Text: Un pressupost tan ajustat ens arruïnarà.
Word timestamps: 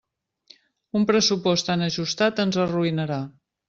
Un 1.01 1.05
pressupost 1.13 1.71
tan 1.73 1.87
ajustat 1.91 2.45
ens 2.49 2.63
arruïnarà. 2.69 3.25